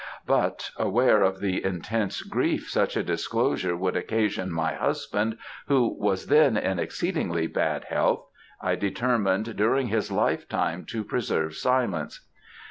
[0.25, 6.25] But, aware of the intense grief such a disclosure would occasion my husband, who was
[6.25, 8.25] then in exceedingly bad health,
[8.59, 12.25] I determined during his lifetime to preserve silence.